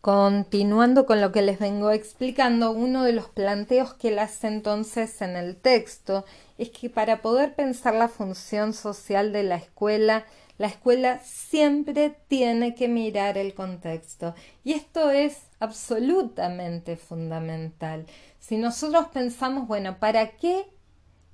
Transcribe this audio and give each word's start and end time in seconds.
Continuando 0.00 1.04
con 1.04 1.20
lo 1.20 1.30
que 1.30 1.42
les 1.42 1.58
vengo 1.58 1.90
explicando, 1.90 2.72
uno 2.72 3.04
de 3.04 3.12
los 3.12 3.28
planteos 3.28 3.92
que 3.92 4.08
él 4.08 4.18
hace 4.18 4.46
entonces 4.46 5.20
en 5.20 5.36
el 5.36 5.56
texto 5.56 6.24
es 6.56 6.70
que 6.70 6.88
para 6.88 7.20
poder 7.20 7.54
pensar 7.54 7.94
la 7.94 8.08
función 8.08 8.72
social 8.72 9.30
de 9.34 9.42
la 9.42 9.56
escuela, 9.56 10.24
la 10.56 10.68
escuela 10.68 11.20
siempre 11.22 12.16
tiene 12.28 12.74
que 12.74 12.88
mirar 12.88 13.36
el 13.36 13.52
contexto. 13.52 14.34
Y 14.64 14.72
esto 14.72 15.10
es 15.10 15.42
absolutamente 15.58 16.96
fundamental. 16.96 18.06
Si 18.38 18.56
nosotros 18.56 19.08
pensamos, 19.12 19.68
bueno, 19.68 19.98
¿para 19.98 20.30
qué 20.30 20.64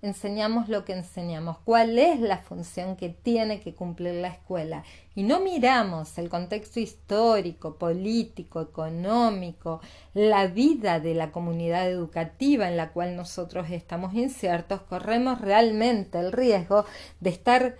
enseñamos 0.07 0.68
lo 0.68 0.84
que 0.84 0.93
enseñamos, 0.93 1.59
cuál 1.64 1.98
es 1.98 2.20
la 2.20 2.38
función 2.38 2.96
que 2.96 3.09
tiene 3.09 3.61
que 3.61 3.75
cumplir 3.75 4.14
la 4.14 4.29
escuela. 4.29 4.84
Y 5.14 5.23
no 5.23 5.41
miramos 5.41 6.16
el 6.18 6.29
contexto 6.29 6.80
histórico, 6.80 7.77
político, 7.77 8.61
económico, 8.61 9.80
la 10.14 10.47
vida 10.47 11.00
de 11.00 11.14
la 11.14 11.33
comunidad 11.33 11.88
educativa 11.91 12.69
en 12.69 12.77
la 12.77 12.92
cual 12.92 13.16
nosotros 13.16 13.70
estamos 13.70 14.14
inciertos, 14.14 14.83
corremos 14.83 15.41
realmente 15.41 16.19
el 16.19 16.33
riesgo 16.33 16.84
de 17.20 17.30
estar 17.30 17.77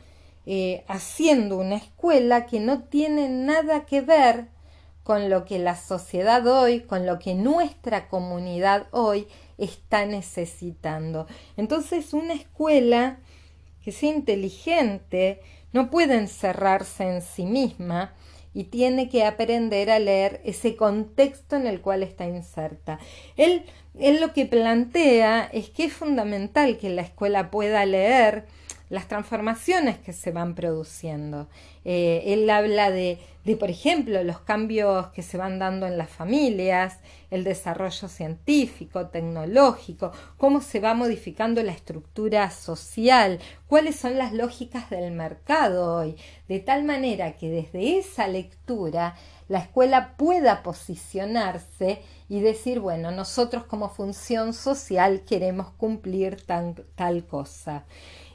eh, 0.47 0.85
haciendo 0.87 1.59
una 1.59 1.77
escuela 1.77 2.47
que 2.47 2.61
no 2.61 2.83
tiene 2.85 3.29
nada 3.29 3.85
que 3.85 4.01
ver 4.01 4.49
con 5.03 5.31
lo 5.31 5.45
que 5.45 5.59
la 5.59 5.77
sociedad 5.77 6.47
hoy, 6.47 6.81
con 6.81 7.07
lo 7.07 7.19
que 7.21 7.35
nuestra 7.35 8.09
comunidad 8.09 8.89
hoy 8.91 9.29
está 9.59 10.07
necesitando. 10.07 11.27
Entonces 11.57 12.13
una 12.13 12.35
escuela 12.35 13.19
que 13.85 13.93
sea 13.93 14.15
inteligente 14.15 15.41
no 15.73 15.91
puede 15.91 16.17
encerrarse 16.17 17.05
en 17.05 17.23
sí 17.23 17.45
misma 17.45 18.15
y 18.55 18.65
tiene 18.65 19.09
que 19.11 19.25
aprender 19.25 19.91
a 19.91 19.99
leer 19.99 20.41
ese 20.45 20.77
contexto 20.77 21.57
en 21.57 21.67
el 21.67 21.83
cual 21.83 22.03
está 22.03 22.27
inserta. 22.27 22.99
Él, 23.37 23.65
él 23.99 24.21
lo 24.21 24.33
que 24.33 24.47
plantea 24.47 25.45
es 25.53 25.69
que 25.69 25.85
es 25.85 25.93
fundamental 25.93 26.79
que 26.79 26.89
la 26.89 27.03
escuela 27.03 27.51
pueda 27.51 27.85
leer 27.85 28.47
las 28.89 29.09
transformaciones 29.09 29.99
que 29.99 30.13
se 30.13 30.31
van 30.31 30.55
produciendo. 30.55 31.49
Eh, 31.85 32.23
él 32.27 32.49
habla 32.51 32.91
de, 32.91 33.19
de, 33.45 33.57
por 33.57 33.71
ejemplo, 33.71 34.23
los 34.25 34.41
cambios 34.41 35.09
que 35.09 35.23
se 35.23 35.37
van 35.37 35.59
dando 35.59 35.87
en 35.87 35.99
las 35.99 36.11
familias, 36.11 36.99
el 37.31 37.45
desarrollo 37.45 38.09
científico, 38.09 39.07
tecnológico, 39.07 40.13
cómo 40.37 40.61
se 40.61 40.81
va 40.81 40.95
modificando 40.95 41.63
la 41.63 41.73
estructura 41.73 42.51
social, 42.51 43.41
cuáles 43.69 43.97
son 43.97 44.19
las 44.19 44.33
lógicas 44.33 44.91
del 44.91 45.13
mercado 45.13 45.97
hoy, 45.97 46.17
de 46.49 46.61
tal 46.61 46.85
manera 46.85 47.37
que 47.37 47.51
desde 47.51 47.99
esa 47.99 48.29
lectura 48.29 49.15
la 49.49 49.61
escuela 49.61 50.17
pueda 50.17 50.63
posicionarse 50.63 52.03
y 52.29 52.41
decir, 52.41 52.81
bueno, 52.81 53.13
nosotros 53.13 53.65
como 53.65 53.89
función 53.89 54.53
social 54.53 55.23
queremos 55.25 55.71
cumplir 55.71 56.45
tal 56.45 57.27
cosa. 57.27 57.85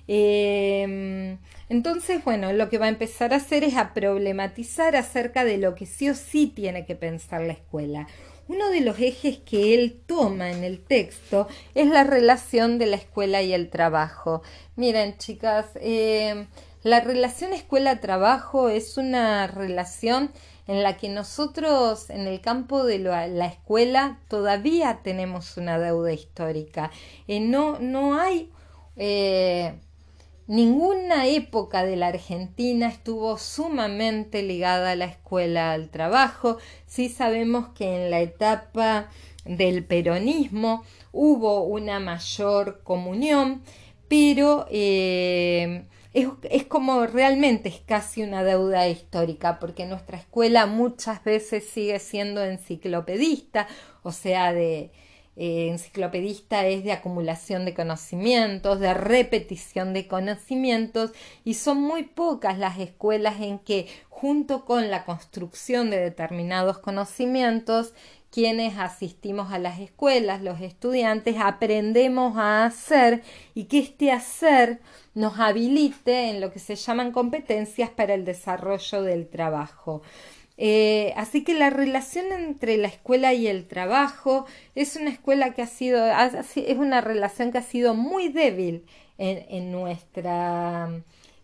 Em, 0.08 1.38
entonces, 1.70 2.24
bueno, 2.24 2.52
lo 2.54 2.70
que 2.70 2.78
va 2.78 2.86
a 2.86 2.90
empezar 2.90 3.34
a 3.34 3.38
hacer 3.38 3.64
es 3.64 3.76
a 3.76 3.94
problematizar 3.94 4.96
acerca 4.96 5.46
de 5.46 5.58
lo 5.58 5.76
que 5.76 5.86
sí 5.86 6.10
o 6.10 6.16
sí 6.16 6.48
tiene 6.48 6.86
que 6.86 6.96
pensar 6.96 7.42
la 7.42 7.54
escuela. 7.54 8.08
Uno 8.48 8.70
de 8.70 8.82
los 8.82 9.00
ejes 9.00 9.38
que 9.38 9.74
él 9.74 10.02
toma 10.06 10.52
en 10.52 10.64
el 10.64 10.84
texto 10.84 11.48
es 11.74 11.88
la 11.88 12.04
relación 12.04 12.80
de 12.80 12.88
la 12.88 12.98
escuela 12.98 13.42
y 13.42 13.54
el 13.54 13.70
trabajo. 13.70 14.42
Miren, 14.76 15.18
chicas, 15.18 15.68
em, 15.76 16.48
la 16.84 17.00
relación 17.00 17.54
escuela-trabajo 17.54 18.70
es 18.70 18.98
una 18.98 19.48
relación 19.48 20.32
en 20.68 20.84
la 20.84 20.98
que 20.98 21.10
nosotros 21.10 22.10
en 22.10 22.28
el 22.28 22.42
campo 22.42 22.84
de 22.84 23.00
la, 23.00 23.46
escuela 23.46 24.20
todavía 24.28 25.00
tenemos 25.04 25.58
una 25.58 25.78
deuda 25.80 26.12
histórica. 26.12 26.92
Eh, 27.28 27.40
no, 27.40 27.80
no 27.80 28.20
hay 28.20 28.52
eh, 28.96 29.76
Ninguna 30.48 31.28
época 31.28 31.86
de 31.86 31.96
la 31.96 32.08
Argentina 32.08 32.88
estuvo 32.88 33.38
sumamente 33.38 34.42
ligada 34.44 34.92
a 34.92 34.96
la 34.96 35.06
escuela 35.06 35.72
al 35.72 35.90
trabajo. 35.90 36.58
Sí 36.88 37.10
sabemos 37.10 37.70
que 37.70 37.96
en 37.96 38.12
la 38.12 38.20
etapa 38.22 39.10
del 39.46 39.86
peronismo 39.86 40.84
hubo 41.12 41.64
una 41.64 42.00
mayor 42.00 42.82
comunión, 42.84 43.62
pero 44.08 44.66
eh, 44.72 45.86
es, 46.14 46.28
es, 46.50 46.66
como 46.66 47.06
realmente 47.06 47.70
es 47.70 47.80
casi 47.80 48.24
una 48.24 48.44
deuda 48.44 48.88
histórica, 48.88 49.60
porque 49.60 49.86
nuestra 49.86 50.18
escuela 50.18 50.66
muchas 50.66 51.24
veces 51.24 51.66
sigue 51.70 52.00
siendo 52.00 52.44
enciclopedista, 52.44 53.68
o 54.04 54.12
sea, 54.12 54.52
de, 54.54 54.92
eh, 55.38 55.70
enciclopedista 55.70 56.68
es 56.68 56.84
de 56.84 56.92
acumulación 56.92 57.66
de 57.66 57.74
conocimientos, 57.74 58.80
de 58.80 58.94
repetición 58.94 59.94
de 59.94 60.08
conocimientos 60.08 61.12
y 61.46 61.54
son 61.54 61.82
muy 61.82 62.04
pocas 62.04 62.58
las 62.58 62.80
escuelas 62.80 63.40
en 63.40 63.60
que 63.60 63.88
junto 64.10 64.66
con 64.66 64.92
la 64.92 65.06
construcción 65.06 65.90
de 65.90 65.98
determinados 65.98 66.80
conocimientos 66.80 67.94
quienes 68.32 68.78
asistimos 68.78 69.52
a 69.52 69.60
las 69.60 69.80
escuelas, 69.80 70.42
los 70.42 70.62
estudiantes, 70.62 71.36
aprendemos 71.38 72.38
a 72.38 72.66
hacer 72.66 73.24
y 73.54 73.66
que 73.66 73.80
este 73.80 74.12
hacer 74.12 74.80
nos 75.14 75.38
habilite 75.38 76.30
en 76.30 76.40
lo 76.40 76.52
que 76.52 76.60
se 76.60 76.76
llaman 76.76 77.12
competencias 77.12 77.90
para 77.90 78.14
el 78.14 78.24
desarrollo 78.24 79.02
del 79.04 79.28
trabajo. 79.28 80.02
Eh, 80.64 81.12
así 81.18 81.44
que 81.44 81.56
la 81.56 81.72
relación 81.72 82.32
entre 82.32 82.78
la 82.78 82.88
escuela 82.88 83.34
y 83.34 83.48
el 83.48 83.68
trabajo 83.68 84.46
es 84.76 84.96
una 84.96 85.10
escuela 85.10 85.56
que 85.56 85.64
ha 85.64 85.68
sido, 85.68 86.06
es 86.06 86.78
una 86.78 87.02
relación 87.02 87.52
que 87.52 87.58
ha 87.58 87.64
sido 87.64 87.96
muy 87.96 88.28
débil 88.28 88.86
en, 89.18 89.72
nuestra 89.72 90.88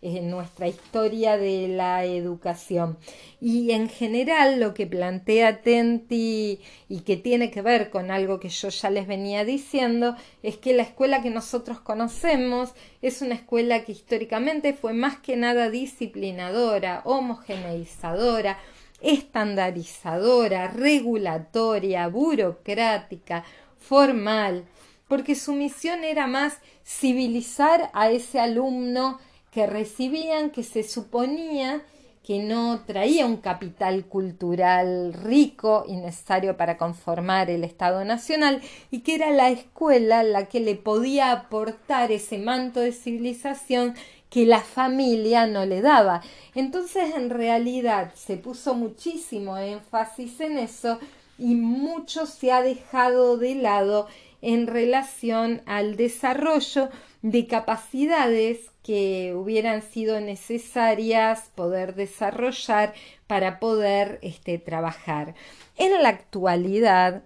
en 0.02 0.30
nuestra 0.30 0.68
historia 0.68 1.36
de 1.36 1.66
la 1.66 2.04
educación. 2.04 2.96
Y 3.40 3.72
en 3.72 3.88
general 3.88 4.60
lo 4.60 4.72
que 4.72 4.86
plantea 4.86 5.62
Tenti 5.62 6.60
y 6.88 7.00
que 7.00 7.16
tiene 7.16 7.50
que 7.50 7.60
ver 7.60 7.90
con 7.90 8.12
algo 8.12 8.38
que 8.38 8.50
yo 8.50 8.68
ya 8.68 8.88
les 8.88 9.08
venía 9.08 9.44
diciendo 9.44 10.14
es 10.44 10.58
que 10.58 10.74
la 10.74 10.84
escuela 10.84 11.22
que 11.22 11.30
nosotros 11.30 11.80
conocemos 11.80 12.72
es 13.02 13.20
una 13.20 13.34
escuela 13.34 13.82
que 13.82 13.90
históricamente 13.90 14.74
fue 14.74 14.92
más 14.92 15.18
que 15.18 15.36
nada 15.36 15.70
disciplinadora, 15.70 17.02
homogeneizadora, 17.04 18.58
estandarizadora, 19.00 20.68
regulatoria, 20.68 22.08
burocrática, 22.08 23.44
formal, 23.78 24.64
porque 25.06 25.34
su 25.34 25.52
misión 25.52 26.04
era 26.04 26.26
más 26.26 26.58
civilizar 26.84 27.90
a 27.94 28.10
ese 28.10 28.40
alumno 28.40 29.18
que 29.50 29.66
recibían, 29.66 30.50
que 30.50 30.62
se 30.62 30.82
suponía 30.82 31.82
que 32.28 32.40
no 32.40 32.80
traía 32.84 33.24
un 33.24 33.38
capital 33.38 34.04
cultural 34.04 35.14
rico 35.14 35.86
y 35.88 35.96
necesario 35.96 36.58
para 36.58 36.76
conformar 36.76 37.48
el 37.48 37.64
Estado 37.64 38.04
Nacional 38.04 38.60
y 38.90 39.00
que 39.00 39.14
era 39.14 39.30
la 39.30 39.48
escuela 39.48 40.22
la 40.22 40.44
que 40.44 40.60
le 40.60 40.74
podía 40.74 41.32
aportar 41.32 42.12
ese 42.12 42.36
manto 42.36 42.80
de 42.80 42.92
civilización 42.92 43.94
que 44.30 44.46
la 44.46 44.60
familia 44.60 45.46
no 45.46 45.64
le 45.64 45.80
daba. 45.80 46.22
Entonces, 46.54 47.14
en 47.14 47.30
realidad, 47.30 48.12
se 48.14 48.36
puso 48.36 48.74
muchísimo 48.74 49.56
énfasis 49.58 50.40
en 50.40 50.58
eso 50.58 50.98
y 51.38 51.54
mucho 51.54 52.26
se 52.26 52.52
ha 52.52 52.62
dejado 52.62 53.38
de 53.38 53.54
lado 53.54 54.08
en 54.42 54.66
relación 54.66 55.62
al 55.66 55.96
desarrollo 55.96 56.90
de 57.22 57.46
capacidades 57.46 58.70
que 58.82 59.34
hubieran 59.34 59.82
sido 59.82 60.20
necesarias 60.20 61.50
poder 61.54 61.94
desarrollar 61.94 62.94
para 63.26 63.58
poder 63.58 64.18
este, 64.22 64.58
trabajar. 64.58 65.34
En 65.76 66.02
la 66.02 66.08
actualidad 66.08 67.22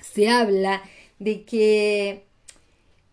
se 0.00 0.28
habla 0.28 0.82
de 1.18 1.44
que 1.44 2.26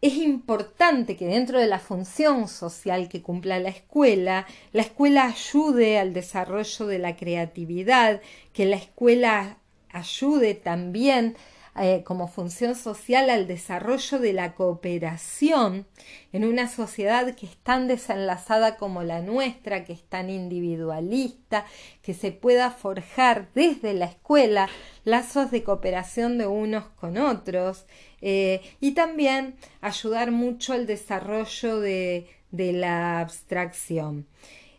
es 0.02 0.16
importante 0.16 1.16
que 1.16 1.28
dentro 1.28 1.60
de 1.60 1.68
la 1.68 1.80
función 1.80 2.48
social 2.48 3.08
que 3.08 3.22
cumpla 3.22 3.60
la 3.60 3.70
escuela, 3.70 4.48
la 4.74 4.82
escuela 4.82 5.26
ayude 5.26 6.00
al 6.00 6.14
desarrollo 6.14 6.88
de 6.88 6.98
la 6.98 7.16
creatividad, 7.16 8.22
que 8.52 8.66
la 8.66 8.78
escuela 8.78 9.58
ayude 9.90 10.56
también 10.56 11.36
eh, 11.80 12.04
como 12.04 12.28
función 12.28 12.76
social 12.76 13.30
al 13.30 13.48
desarrollo 13.48 14.20
de 14.20 14.34
la 14.34 14.56
cooperación 14.56 15.86
en 16.34 16.44
una 16.44 16.68
sociedad 16.68 17.34
que 17.34 17.46
es 17.46 17.56
tan 17.58 17.88
desenlazada 17.88 18.76
como 18.76 19.04
la 19.04 19.22
nuestra, 19.22 19.86
que 19.86 19.94
es 19.94 20.04
tan 20.04 20.30
individualista, 20.30 21.66
que 22.02 22.14
se 22.14 22.34
pueda 22.34 22.72
forjar 22.72 23.48
desde 23.56 23.94
la 23.94 24.06
escuela 24.06 24.68
lazos 25.06 25.50
de 25.50 25.64
cooperación 25.64 26.38
de 26.38 26.48
unos 26.48 26.86
con 27.00 27.18
otros 27.18 27.86
eh, 28.22 28.62
y 28.82 28.92
también 28.92 29.56
ayudar 29.80 30.32
mucho 30.32 30.74
al 30.74 30.86
desarrollo 30.86 31.80
de, 31.80 32.28
de 32.52 32.74
la 32.74 33.22
abstracción. 33.22 34.28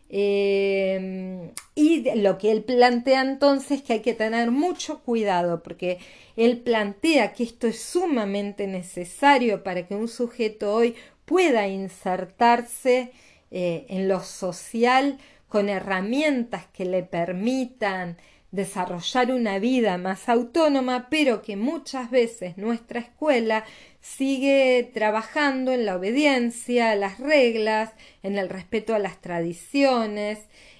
Eh, 0.09 1.51
y 1.75 2.19
lo 2.19 2.37
que 2.37 2.51
él 2.51 2.63
plantea 2.63 3.21
entonces 3.21 3.81
que 3.81 3.93
hay 3.93 3.99
que 4.01 4.13
tener 4.13 4.51
mucho 4.51 4.99
cuidado 4.99 5.63
porque 5.63 5.97
él 6.35 6.59
plantea 6.59 7.33
que 7.33 7.43
esto 7.43 7.67
es 7.67 7.81
sumamente 7.81 8.67
necesario 8.67 9.63
para 9.63 9.87
que 9.87 9.95
un 9.95 10.07
sujeto 10.07 10.73
hoy 10.73 10.95
pueda 11.25 11.67
insertarse 11.67 13.11
eh, 13.49 13.85
en 13.89 14.07
lo 14.07 14.19
social 14.21 15.17
con 15.47 15.69
herramientas 15.69 16.65
que 16.73 16.85
le 16.85 17.03
permitan 17.03 18.17
desarrollar 18.53 19.31
una 19.31 19.57
vida 19.57 19.97
más 19.97 20.29
autónoma, 20.29 21.07
pero 21.09 21.41
que 21.41 21.57
muchas 21.57 22.11
veces 22.11 22.55
nuestra 22.55 22.99
escuela 22.99 23.65
sigue 23.99 24.91
trabajando 24.93 25.73
en 25.73 25.85
la 25.85 25.95
obediencia 25.95 26.91
a 26.91 26.95
las 26.95 27.19
reglas, 27.19 27.93
en 28.21 28.37
el 28.37 28.49
respeto 28.49 28.93
a 28.93 28.99
las 28.99 29.19
tradiciones. 29.19 30.37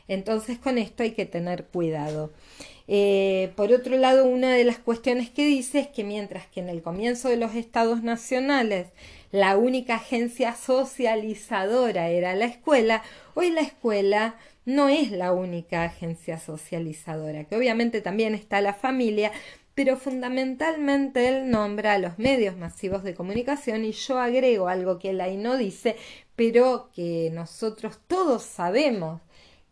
Entonces 0.07 0.59
con 0.59 0.77
esto 0.77 1.01
hay 1.01 1.11
que 1.13 1.25
tener 1.25 1.65
cuidado. 1.65 2.31
Eh, 2.87 3.51
por 3.55 3.71
otro 3.71 3.97
lado, 3.97 4.25
una 4.25 4.53
de 4.53 4.65
las 4.65 4.77
cuestiones 4.77 5.31
que 5.31 5.45
dice 5.45 5.79
es 5.79 5.87
que 5.87 6.03
mientras 6.03 6.45
que 6.47 6.59
en 6.59 6.69
el 6.69 6.83
comienzo 6.83 7.29
de 7.29 7.37
los 7.37 7.55
estados 7.55 8.03
nacionales 8.03 8.89
la 9.31 9.57
única 9.57 9.95
agencia 9.95 10.53
socializadora 10.53 12.09
era 12.09 12.35
la 12.35 12.45
escuela, 12.45 13.01
hoy 13.33 13.49
la 13.49 13.61
escuela 13.61 14.35
no 14.65 14.89
es 14.89 15.11
la 15.11 15.33
única 15.33 15.83
agencia 15.83 16.39
socializadora, 16.39 17.45
que 17.45 17.55
obviamente 17.55 18.01
también 18.01 18.33
está 18.35 18.61
la 18.61 18.73
familia, 18.73 19.31
pero 19.75 19.97
fundamentalmente 19.97 21.27
él 21.27 21.49
nombra 21.49 21.93
a 21.93 21.97
los 21.97 22.19
medios 22.19 22.55
masivos 22.57 23.03
de 23.03 23.15
comunicación 23.15 23.85
y 23.85 23.91
yo 23.91 24.19
agrego 24.19 24.67
algo 24.67 24.99
que 24.99 25.09
él 25.09 25.41
no 25.41 25.57
dice, 25.57 25.95
pero 26.35 26.89
que 26.95 27.29
nosotros 27.33 27.99
todos 28.07 28.43
sabemos 28.43 29.21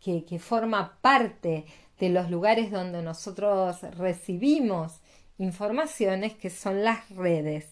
que, 0.02 0.24
que 0.24 0.38
forma 0.38 0.98
parte 1.00 1.64
de 2.00 2.08
los 2.08 2.30
lugares 2.30 2.70
donde 2.72 3.00
nosotros 3.00 3.80
recibimos 3.96 5.00
informaciones, 5.38 6.34
que 6.34 6.50
son 6.50 6.82
las 6.82 7.08
redes. 7.10 7.66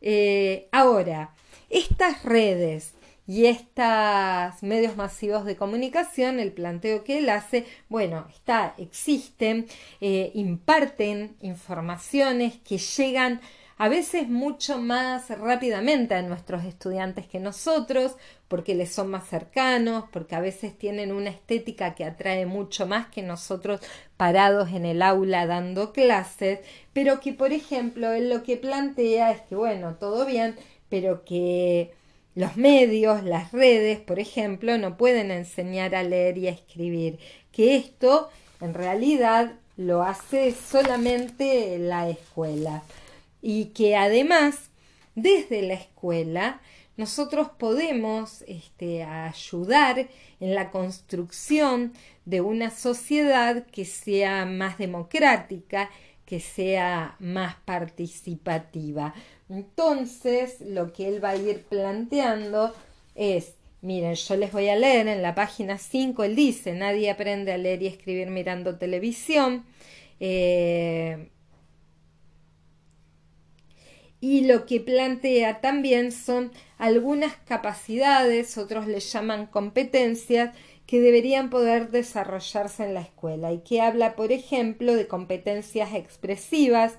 Eh, 0.00 0.68
ahora, 0.70 1.34
estas 1.70 2.22
redes 2.24 2.92
y 3.26 3.46
estos 3.46 4.62
medios 4.62 4.96
masivos 4.96 5.44
de 5.44 5.56
comunicación, 5.56 6.40
el 6.40 6.52
planteo 6.52 7.04
que 7.04 7.18
él 7.18 7.28
hace, 7.30 7.64
bueno, 7.88 8.26
está, 8.30 8.74
existen, 8.78 9.66
eh, 10.00 10.30
imparten 10.34 11.36
informaciones 11.40 12.58
que 12.58 12.78
llegan 12.78 13.40
a 13.76 13.88
veces 13.88 14.28
mucho 14.28 14.78
más 14.78 15.30
rápidamente 15.30 16.14
a 16.14 16.22
nuestros 16.22 16.64
estudiantes 16.64 17.26
que 17.26 17.40
nosotros, 17.40 18.16
porque 18.46 18.74
les 18.74 18.92
son 18.92 19.10
más 19.10 19.26
cercanos, 19.28 20.04
porque 20.12 20.36
a 20.36 20.40
veces 20.40 20.78
tienen 20.78 21.10
una 21.10 21.30
estética 21.30 21.94
que 21.94 22.04
atrae 22.04 22.46
mucho 22.46 22.86
más 22.86 23.08
que 23.08 23.22
nosotros 23.22 23.80
parados 24.16 24.70
en 24.70 24.84
el 24.84 25.02
aula 25.02 25.46
dando 25.46 25.92
clases, 25.92 26.60
pero 26.92 27.20
que, 27.20 27.32
por 27.32 27.52
ejemplo, 27.52 28.12
él 28.12 28.30
lo 28.30 28.42
que 28.44 28.56
plantea 28.56 29.32
es 29.32 29.40
que, 29.42 29.56
bueno, 29.56 29.96
todo 29.96 30.24
bien, 30.24 30.56
pero 30.88 31.24
que 31.24 31.92
los 32.34 32.56
medios, 32.56 33.22
las 33.24 33.52
redes, 33.52 34.00
por 34.00 34.18
ejemplo, 34.18 34.76
no 34.78 34.96
pueden 34.96 35.30
enseñar 35.30 35.94
a 35.94 36.02
leer 36.02 36.38
y 36.38 36.48
a 36.48 36.50
escribir, 36.50 37.18
que 37.52 37.76
esto 37.76 38.28
en 38.60 38.74
realidad 38.74 39.52
lo 39.76 40.02
hace 40.02 40.52
solamente 40.52 41.78
la 41.78 42.08
escuela 42.08 42.82
y 43.42 43.66
que 43.66 43.96
además 43.96 44.70
desde 45.14 45.62
la 45.62 45.74
escuela 45.74 46.60
nosotros 46.96 47.48
podemos 47.58 48.42
este, 48.46 49.02
ayudar 49.02 50.08
en 50.38 50.54
la 50.54 50.70
construcción 50.70 51.92
de 52.24 52.40
una 52.40 52.70
sociedad 52.70 53.66
que 53.66 53.84
sea 53.84 54.46
más 54.46 54.78
democrática, 54.78 55.90
que 56.24 56.40
sea 56.40 57.16
más 57.18 57.56
participativa. 57.64 59.12
Entonces, 59.48 60.60
lo 60.60 60.92
que 60.92 61.08
él 61.08 61.22
va 61.22 61.30
a 61.30 61.36
ir 61.36 61.62
planteando 61.64 62.74
es, 63.14 63.54
miren, 63.82 64.14
yo 64.14 64.36
les 64.36 64.52
voy 64.52 64.68
a 64.68 64.76
leer 64.76 65.08
en 65.08 65.22
la 65.22 65.34
página 65.34 65.78
5, 65.78 66.24
él 66.24 66.36
dice, 66.36 66.72
nadie 66.72 67.10
aprende 67.10 67.52
a 67.52 67.58
leer 67.58 67.82
y 67.82 67.86
escribir 67.88 68.30
mirando 68.30 68.78
televisión. 68.78 69.64
Eh, 70.20 71.28
y 74.20 74.46
lo 74.46 74.64
que 74.64 74.80
plantea 74.80 75.60
también 75.60 76.10
son 76.10 76.50
algunas 76.78 77.36
capacidades, 77.36 78.56
otros 78.56 78.86
le 78.86 79.00
llaman 79.00 79.46
competencias, 79.46 80.54
que 80.86 81.00
deberían 81.00 81.50
poder 81.50 81.90
desarrollarse 81.90 82.84
en 82.84 82.94
la 82.94 83.00
escuela 83.00 83.52
y 83.52 83.58
que 83.58 83.80
habla, 83.80 84.16
por 84.16 84.32
ejemplo, 84.32 84.94
de 84.94 85.06
competencias 85.06 85.94
expresivas, 85.94 86.94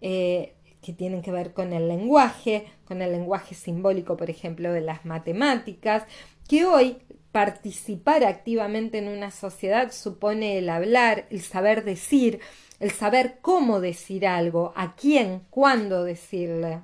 eh, 0.00 0.54
que 0.82 0.92
tienen 0.92 1.22
que 1.22 1.32
ver 1.32 1.52
con 1.52 1.72
el 1.72 1.88
lenguaje, 1.88 2.66
con 2.84 3.02
el 3.02 3.12
lenguaje 3.12 3.54
simbólico, 3.54 4.16
por 4.16 4.30
ejemplo, 4.30 4.72
de 4.72 4.80
las 4.80 5.04
matemáticas, 5.04 6.04
que 6.48 6.64
hoy 6.64 6.98
participar 7.32 8.24
activamente 8.24 8.98
en 8.98 9.08
una 9.08 9.30
sociedad 9.30 9.92
supone 9.92 10.58
el 10.58 10.68
hablar, 10.70 11.26
el 11.30 11.42
saber 11.42 11.84
decir, 11.84 12.40
el 12.80 12.90
saber 12.90 13.38
cómo 13.42 13.80
decir 13.80 14.26
algo, 14.26 14.72
a 14.76 14.94
quién, 14.94 15.42
cuándo 15.50 16.04
decirle. 16.04 16.80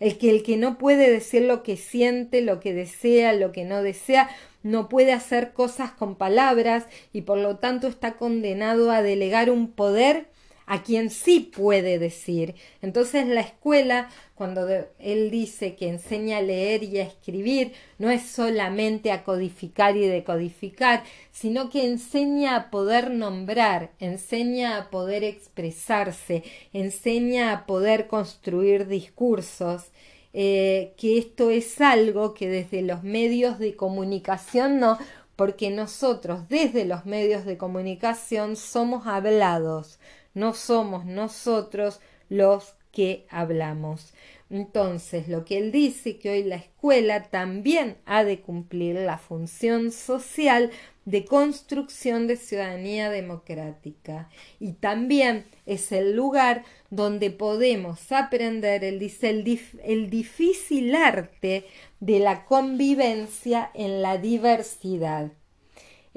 El 0.00 0.18
que 0.18 0.30
el 0.30 0.42
que 0.42 0.56
no 0.56 0.78
puede 0.78 1.10
decir 1.10 1.42
lo 1.42 1.62
que 1.62 1.76
siente, 1.76 2.42
lo 2.42 2.60
que 2.60 2.72
desea, 2.72 3.32
lo 3.32 3.50
que 3.50 3.64
no 3.64 3.82
desea, 3.82 4.28
no 4.62 4.88
puede 4.88 5.12
hacer 5.12 5.52
cosas 5.52 5.90
con 5.92 6.16
palabras 6.16 6.86
y 7.12 7.22
por 7.22 7.38
lo 7.38 7.56
tanto 7.56 7.88
está 7.88 8.16
condenado 8.16 8.90
a 8.90 9.02
delegar 9.02 9.50
un 9.50 9.72
poder 9.72 10.28
a 10.68 10.82
quien 10.82 11.10
sí 11.10 11.40
puede 11.40 11.98
decir. 11.98 12.54
Entonces 12.82 13.26
la 13.26 13.40
escuela, 13.40 14.10
cuando 14.34 14.68
él 14.98 15.30
dice 15.30 15.74
que 15.74 15.88
enseña 15.88 16.38
a 16.38 16.42
leer 16.42 16.84
y 16.84 16.98
a 16.98 17.04
escribir, 17.04 17.72
no 17.98 18.10
es 18.10 18.28
solamente 18.28 19.10
a 19.10 19.24
codificar 19.24 19.96
y 19.96 20.06
decodificar, 20.06 21.04
sino 21.32 21.70
que 21.70 21.86
enseña 21.86 22.54
a 22.54 22.70
poder 22.70 23.10
nombrar, 23.10 23.92
enseña 23.98 24.76
a 24.76 24.90
poder 24.90 25.24
expresarse, 25.24 26.44
enseña 26.74 27.52
a 27.52 27.66
poder 27.66 28.06
construir 28.06 28.86
discursos. 28.86 29.86
Eh, 30.34 30.92
que 30.98 31.16
esto 31.16 31.48
es 31.50 31.80
algo 31.80 32.34
que 32.34 32.48
desde 32.48 32.82
los 32.82 33.02
medios 33.02 33.58
de 33.58 33.74
comunicación 33.74 34.78
no, 34.78 34.98
porque 35.36 35.70
nosotros 35.70 36.48
desde 36.48 36.84
los 36.84 37.06
medios 37.06 37.44
de 37.44 37.56
comunicación 37.56 38.56
somos 38.56 39.06
hablados, 39.06 40.00
no 40.38 40.54
somos 40.54 41.04
nosotros 41.04 42.00
los 42.28 42.74
que 42.92 43.26
hablamos. 43.28 44.14
Entonces, 44.50 45.28
lo 45.28 45.44
que 45.44 45.58
él 45.58 45.72
dice 45.72 46.18
que 46.18 46.30
hoy 46.30 46.42
la 46.42 46.56
escuela 46.56 47.24
también 47.24 47.98
ha 48.06 48.24
de 48.24 48.40
cumplir 48.40 48.96
la 48.96 49.18
función 49.18 49.92
social 49.92 50.70
de 51.04 51.24
construcción 51.24 52.26
de 52.26 52.36
ciudadanía 52.36 53.10
democrática 53.10 54.28
y 54.58 54.72
también 54.72 55.44
es 55.66 55.92
el 55.92 56.14
lugar 56.16 56.64
donde 56.90 57.30
podemos 57.30 58.10
aprender, 58.10 58.84
él 58.84 58.98
dice, 58.98 59.30
el, 59.30 59.60
el 59.84 60.10
difícil 60.10 60.94
arte 60.94 61.66
de 62.00 62.18
la 62.18 62.44
convivencia 62.44 63.70
en 63.74 64.00
la 64.02 64.16
diversidad. 64.16 65.30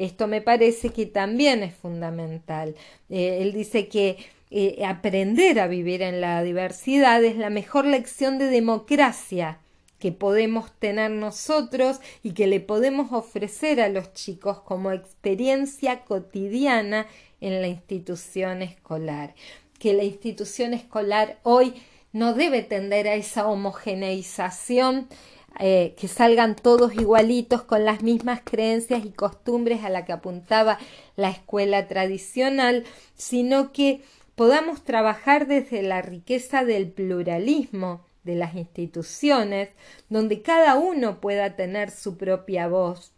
Esto 0.02 0.26
me 0.26 0.42
parece 0.42 0.90
que 0.90 1.06
también 1.06 1.62
es 1.62 1.76
fundamental. 1.76 2.76
Eh, 3.08 3.38
él 3.44 3.54
dice 3.54 3.88
que 3.88 4.18
eh, 4.50 4.84
aprender 4.84 5.60
a 5.60 5.68
vivir 5.68 6.02
en 6.02 6.22
la 6.22 6.42
diversidad 6.42 7.24
es 7.24 7.38
la 7.38 7.52
mejor 7.52 7.86
lección 7.86 8.40
de 8.40 8.48
democracia 8.48 9.60
que 10.00 10.12
podemos 10.12 10.72
tener 10.80 11.12
nosotros 11.12 12.00
y 12.24 12.32
que 12.32 12.48
le 12.48 12.60
podemos 12.60 13.12
ofrecer 13.12 13.80
a 13.80 13.90
los 13.90 14.12
chicos 14.16 14.62
como 14.62 14.92
experiencia 14.92 16.00
cotidiana 16.00 17.06
en 17.40 17.62
la 17.62 17.68
institución 17.68 18.64
escolar. 18.64 19.36
Que 19.78 19.94
la 19.94 20.04
institución 20.04 20.74
escolar 20.74 21.38
hoy 21.44 21.76
no 22.12 22.34
debe 22.34 22.64
tender 22.64 23.08
a 23.08 23.14
esa 23.14 23.48
homogeneización 23.48 25.08
eh, 25.60 25.96
que 25.98 26.08
salgan 26.08 26.56
todos 26.56 26.96
igualitos 26.96 27.62
con 27.64 27.86
las 27.86 28.02
mismas 28.02 28.42
creencias 28.44 29.06
y 29.06 29.12
costumbres 29.12 29.84
a 29.84 29.90
la 29.90 30.06
que 30.06 30.14
apuntaba 30.14 30.80
la 31.16 31.30
escuela 31.30 31.88
tradicional, 31.88 32.86
sino 33.16 33.72
que 33.72 34.02
podamos 34.36 34.84
trabajar 34.84 35.48
desde 35.48 35.84
la 35.84 36.02
riqueza 36.02 36.64
del 36.64 36.92
pluralismo 36.92 38.06
de 38.24 38.36
las 38.36 38.56
instituciones, 38.56 39.70
donde 40.10 40.42
cada 40.42 40.76
uno 40.76 41.20
pueda 41.20 41.56
tener 41.56 41.92
su 41.92 42.18
propia 42.18 42.68
voz, 42.68 43.14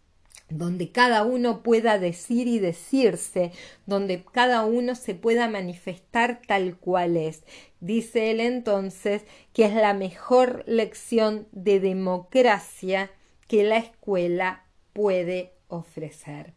donde 0.57 0.91
cada 0.91 1.23
uno 1.23 1.63
pueda 1.63 1.99
decir 1.99 2.47
y 2.47 2.59
decirse, 2.59 3.51
donde 3.85 4.23
cada 4.23 4.65
uno 4.65 4.95
se 4.95 5.15
pueda 5.15 5.47
manifestar 5.47 6.41
tal 6.47 6.77
cual 6.77 7.17
es. 7.17 7.43
Dice 7.79 8.31
él 8.31 8.39
entonces 8.39 9.23
que 9.53 9.65
es 9.65 9.73
la 9.73 9.93
mejor 9.93 10.63
lección 10.67 11.47
de 11.51 11.79
democracia 11.79 13.11
que 13.47 13.63
la 13.63 13.77
escuela 13.77 14.65
puede 14.93 15.53
ofrecer. 15.67 16.53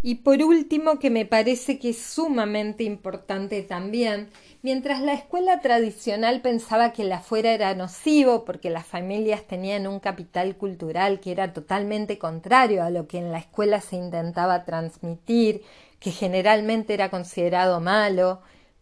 Y 0.00 0.16
por 0.16 0.40
último, 0.42 1.00
que 1.00 1.10
me 1.10 1.26
parece 1.26 1.80
que 1.80 1.90
es 1.90 2.00
sumamente 2.00 2.84
importante 2.84 3.62
también, 3.62 4.30
mientras 4.62 5.00
la 5.00 5.12
escuela 5.12 5.60
tradicional 5.60 6.40
pensaba 6.40 6.92
que 6.92 7.02
el 7.02 7.12
afuera 7.12 7.52
era 7.52 7.74
nocivo 7.74 8.44
porque 8.44 8.70
las 8.70 8.86
familias 8.86 9.42
tenían 9.48 9.88
un 9.88 9.98
capital 9.98 10.56
cultural 10.56 11.18
que 11.18 11.32
era 11.32 11.52
totalmente 11.52 12.16
contrario 12.16 12.84
a 12.84 12.90
lo 12.90 13.08
que 13.08 13.18
en 13.18 13.32
la 13.32 13.38
escuela 13.38 13.80
se 13.80 13.96
intentaba 13.96 14.64
transmitir, 14.64 15.62
que 15.98 16.12
generalmente 16.12 16.94
era 16.94 17.10
considerado 17.10 17.80
malo 17.80 18.40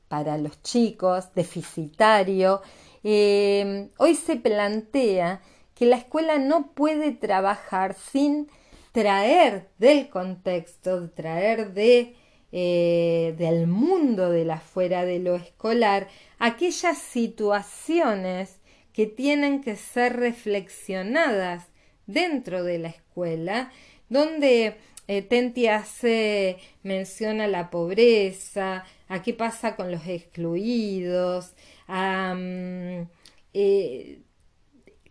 para 0.09 0.37
los 0.37 0.63
chicos, 0.63 1.33
deficitario, 1.35 2.61
eh, 3.05 3.89
hoy 3.97 4.15
se 4.15 4.37
plantea 4.37 5.41
que 5.75 5.87
la 5.87 5.97
escuela 5.97 6.39
no 6.39 6.73
puede 6.73 7.13
trabajar 7.13 7.95
sin 7.95 8.49
traer 8.97 9.69
del 9.77 10.09
contexto, 10.09 11.11
traer 11.11 11.75
de, 11.75 12.15
eh, 12.51 13.35
del 13.37 13.67
mundo 13.67 14.31
de 14.31 14.47
la 14.47 14.59
fuera 14.59 15.05
de 15.05 15.19
lo 15.19 15.37
escolar 15.37 16.09
aquellas 16.39 16.97
situaciones 16.97 18.57
que 18.95 19.05
tienen 19.05 19.61
que 19.61 19.77
ser 19.77 20.17
reflexionadas 20.17 21.67
dentro 22.07 22.65
de 22.65 22.79
la 22.79 22.89
escuela, 22.89 23.71
donde 24.09 24.79
eh, 25.09 25.21
Tenti 25.21 25.67
hace 25.67 26.57
mención 26.83 27.43
a 27.43 27.49
la 27.49 27.69
pobreza, 27.69 28.87
a 29.09 29.21
qué 29.21 29.35
pasa 29.35 29.77
con 29.77 29.91
los 29.91 30.07
excluidos, 30.07 31.53
a 31.87 32.35
eh, 33.53 34.21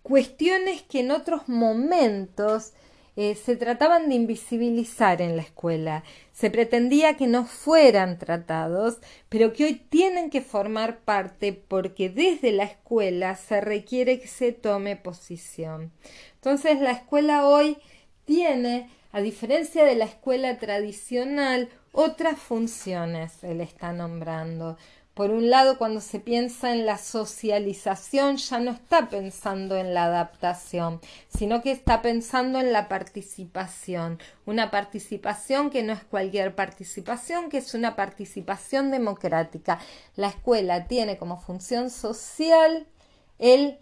cuestiones 0.01 0.81
que 0.81 1.01
en 1.01 1.11
otros 1.11 1.47
momentos 1.47 2.73
eh, 3.17 3.35
se 3.35 3.55
trataban 3.55 4.09
de 4.09 4.15
invisibilizar 4.15 5.21
en 5.21 5.37
la 5.37 5.41
escuela. 5.41 6.03
Se 6.33 6.49
pretendía 6.49 7.15
que 7.15 7.27
no 7.27 7.45
fueran 7.45 8.17
tratados, 8.17 8.97
pero 9.29 9.53
que 9.53 9.65
hoy 9.65 9.75
tienen 9.75 10.29
que 10.29 10.41
formar 10.41 10.99
parte 10.99 11.53
porque 11.53 12.09
desde 12.09 12.51
la 12.51 12.65
escuela 12.65 13.35
se 13.35 13.61
requiere 13.61 14.19
que 14.19 14.27
se 14.27 14.51
tome 14.51 14.97
posición. 14.97 15.91
Entonces 16.35 16.81
la 16.81 16.91
escuela 16.91 17.47
hoy 17.47 17.77
tiene, 18.25 18.89
a 19.11 19.21
diferencia 19.21 19.85
de 19.85 19.95
la 19.95 20.05
escuela 20.05 20.57
tradicional, 20.57 21.69
otras 21.93 22.37
funciones, 22.37 23.41
él 23.43 23.61
está 23.61 23.93
nombrando. 23.93 24.77
Por 25.15 25.31
un 25.31 25.49
lado, 25.49 25.77
cuando 25.77 26.01
se 26.01 26.19
piensa 26.19 26.73
en 26.73 26.85
la 26.85 26.97
socialización, 26.97 28.35
ya 28.35 28.59
no 28.59 28.71
está 28.71 29.07
pensando 29.07 29.77
en 29.77 29.93
la 29.93 30.03
adaptación, 30.03 30.99
sino 31.29 31.61
que 31.61 31.71
está 31.71 32.01
pensando 32.01 32.59
en 32.59 32.73
la 32.73 32.89
participación. 32.89 34.19
Una 34.45 34.71
participación 34.71 35.69
que 35.69 35.83
no 35.83 35.93
es 35.93 36.03
cualquier 36.03 36.53
participación, 36.53 37.49
que 37.49 37.59
es 37.59 37.73
una 37.73 37.95
participación 37.95 38.91
democrática. 38.91 39.79
La 40.17 40.27
escuela 40.27 40.85
tiene 40.89 41.17
como 41.17 41.39
función 41.39 41.91
social 41.91 42.85
el 43.39 43.79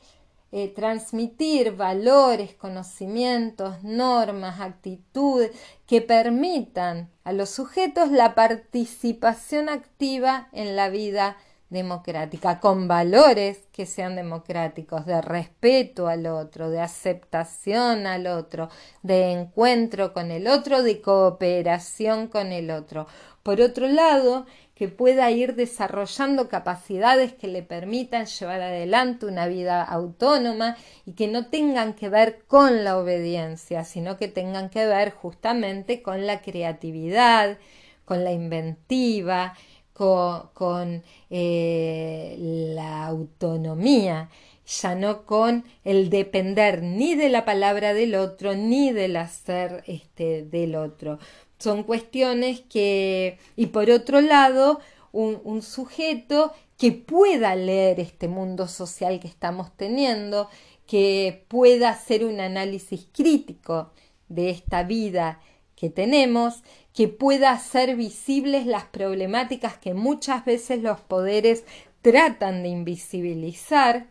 eh, 0.56 0.68
transmitir 0.68 1.76
valores, 1.76 2.54
conocimientos, 2.54 3.82
normas, 3.82 4.60
actitudes 4.60 5.50
que 5.88 6.00
permitan 6.00 7.10
a 7.24 7.34
los 7.34 7.50
sujetos 7.50 8.12
la 8.12 8.36
participación 8.36 9.68
activa 9.68 10.50
en 10.52 10.76
la 10.76 10.90
vida 10.90 11.38
democrática, 11.72 12.60
con 12.60 12.88
valores 12.88 13.68
que 13.72 13.88
sean 13.88 14.16
democráticos, 14.16 15.08
de 15.08 15.24
respeto 15.24 16.08
al 16.08 16.28
otro, 16.28 16.70
de 16.70 16.82
aceptación 16.82 18.06
al 18.06 18.28
otro, 18.28 18.70
de 19.02 19.32
encuentro 19.32 20.14
con 20.14 20.30
el 20.30 20.48
otro, 20.48 20.84
de 20.84 21.02
cooperación 21.02 22.28
con 22.28 22.52
el 22.52 22.70
otro. 22.70 23.08
Por 23.42 23.60
otro 23.60 23.88
lado, 23.88 24.46
que 24.84 24.90
pueda 24.90 25.32
ir 25.32 25.56
desarrollando 25.56 26.50
capacidades 26.50 27.32
que 27.32 27.48
le 27.48 27.64
permitan 27.64 28.26
llevar 28.26 28.60
adelante 28.60 29.26
una 29.26 29.48
vida 29.48 29.82
autónoma 29.82 30.76
y 31.06 31.14
que 31.14 31.30
no 31.30 31.46
tengan 31.46 31.94
que 31.94 32.10
ver 32.10 32.44
con 32.48 32.84
la 32.84 32.98
obediencia, 32.98 33.86
sino 33.86 34.18
que 34.18 34.28
tengan 34.28 34.70
que 34.70 34.86
ver 34.86 35.12
justamente 35.12 36.02
con 36.02 36.28
la 36.28 36.42
creatividad, 36.42 37.60
con 38.04 38.26
la 38.26 38.34
inventiva, 38.34 39.54
con, 39.94 41.02
eh, 41.30 42.36
la 42.76 43.06
autonomía, 43.06 44.30
ya 44.66 44.96
no 44.96 45.26
con 45.26 45.64
el 45.86 46.10
depender 46.10 46.84
ni 46.84 47.16
de 47.16 47.30
la 47.30 47.46
palabra 47.46 47.94
del 47.94 48.16
otro 48.16 48.54
ni 48.54 48.92
del 48.92 49.16
hacer 49.16 49.86
este, 49.88 50.44
del 50.44 50.76
otro. 50.76 51.20
Son 51.64 51.84
cuestiones 51.84 52.60
que, 52.60 53.40
y 53.56 53.68
por 53.68 53.90
otro 53.90 54.20
lado, 54.20 54.82
un, 55.14 55.62
sujeto 55.62 56.52
que 56.78 56.92
pueda 56.92 57.56
leer 57.56 58.02
este 58.02 58.28
mundo 58.28 58.68
social 58.68 59.22
que 59.22 59.30
estamos 59.30 59.72
teniendo, 59.78 60.50
que 60.86 61.46
pueda 61.48 61.92
hacer 61.92 62.26
un 62.26 62.42
análisis 62.42 63.08
crítico 63.14 63.92
de 64.28 64.50
esta 64.50 64.84
vida 64.84 65.40
que 65.78 65.90
tenemos, 65.90 66.64
que 66.94 67.08
pueda 67.08 67.52
hacer 67.52 67.96
visibles 67.96 68.66
las 68.66 68.84
problemáticas 68.84 69.78
que 69.78 69.94
muchas 69.94 70.44
veces 70.44 70.84
los 70.84 71.00
poderes 71.00 71.64
tratan 72.02 72.64
de 72.64 72.68
invisibilizar 72.68 74.08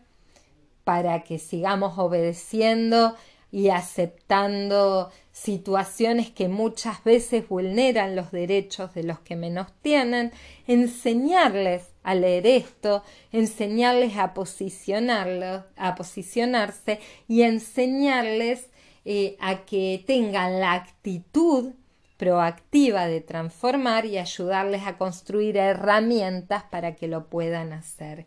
para 0.83 1.23
que 1.23 1.37
sigamos 1.37 1.99
obedeciendo 1.99 3.13
y 3.53 3.69
aceptando 3.69 5.11
situaciones 5.31 6.31
que 6.31 6.47
muchas 6.47 7.03
veces 7.03 7.47
vulneran 7.47 8.15
los 8.15 8.31
derechos 8.31 8.95
de 8.95 9.03
los 9.03 9.19
que 9.19 9.35
menos 9.35 9.67
tienen, 9.83 10.31
enseñarles 10.65 11.83
a 12.01 12.15
leer 12.15 12.47
esto, 12.47 13.03
enseñarles 13.31 14.17
a 14.17 14.33
posicionarlo, 14.33 15.65
a 15.77 15.93
posicionarse 15.93 16.99
y 17.27 17.43
enseñarles 17.43 18.71
eh, 19.05 19.37
a 19.39 19.65
que 19.65 20.03
tengan 20.07 20.59
la 20.59 20.73
actitud 20.73 21.73
proactiva 22.17 23.05
de 23.05 23.21
transformar 23.21 24.07
y 24.07 24.17
ayudarles 24.17 24.81
a 24.87 24.97
construir 24.97 25.57
herramientas 25.57 26.63
para 26.63 26.95
que 26.95 27.07
lo 27.07 27.27
puedan 27.27 27.71
hacer. 27.71 28.25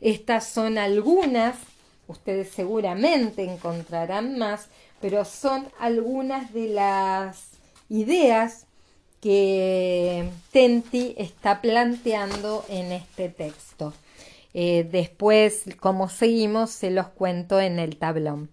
Estas 0.00 0.46
son 0.46 0.78
algunas 0.78 1.58
Ustedes 2.06 2.50
seguramente 2.50 3.44
encontrarán 3.44 4.38
más, 4.38 4.68
pero 5.00 5.24
son 5.24 5.66
algunas 5.78 6.52
de 6.52 6.68
las 6.68 7.50
ideas 7.88 8.66
que 9.20 10.28
Tenti 10.50 11.14
está 11.16 11.60
planteando 11.60 12.64
en 12.68 12.92
este 12.92 13.28
texto. 13.28 13.94
Eh, 14.52 14.86
después, 14.90 15.64
como 15.80 16.08
seguimos, 16.08 16.70
se 16.70 16.90
los 16.90 17.08
cuento 17.08 17.60
en 17.60 17.78
el 17.78 17.96
tablón. 17.96 18.50